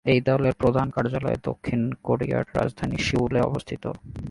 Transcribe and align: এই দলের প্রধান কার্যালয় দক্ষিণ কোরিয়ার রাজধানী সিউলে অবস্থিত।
এই 0.05 0.19
দলের 0.21 0.53
প্রধান 0.53 0.87
কার্যালয় 0.89 1.39
দক্ষিণ 1.43 1.81
কোরিয়ার 2.03 2.45
রাজধানী 2.55 2.97
সিউলে 2.97 3.39
অবস্থিত। 3.41 3.83